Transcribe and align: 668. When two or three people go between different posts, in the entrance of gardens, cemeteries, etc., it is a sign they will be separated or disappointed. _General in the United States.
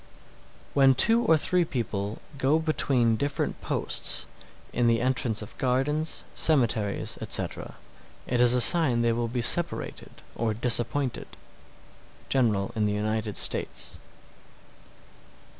668. 0.73 0.73
When 0.73 0.95
two 0.95 1.23
or 1.31 1.37
three 1.37 1.63
people 1.63 2.17
go 2.39 2.57
between 2.57 3.17
different 3.17 3.61
posts, 3.61 4.25
in 4.73 4.87
the 4.87 4.99
entrance 4.99 5.43
of 5.43 5.55
gardens, 5.59 6.23
cemeteries, 6.33 7.19
etc., 7.21 7.75
it 8.25 8.41
is 8.41 8.55
a 8.55 8.61
sign 8.61 9.03
they 9.03 9.13
will 9.13 9.27
be 9.27 9.43
separated 9.43 10.23
or 10.33 10.55
disappointed. 10.55 11.27
_General 12.31 12.75
in 12.75 12.87
the 12.87 12.93
United 12.93 13.37
States. 13.37 13.99